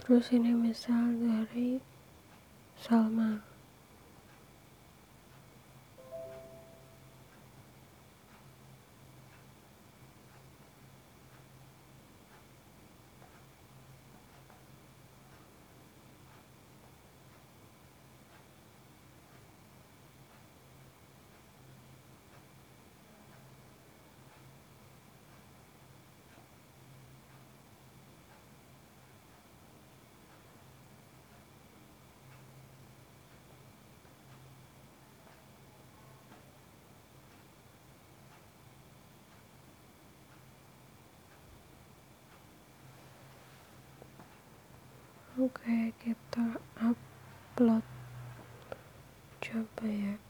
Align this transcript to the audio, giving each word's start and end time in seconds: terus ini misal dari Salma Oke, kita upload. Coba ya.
terus 0.00 0.32
ini 0.32 0.56
misal 0.56 1.12
dari 1.20 1.76
Salma 2.80 3.49
Oke, 45.40 45.96
kita 45.96 46.60
upload. 46.84 47.80
Coba 49.40 49.88
ya. 49.88 50.29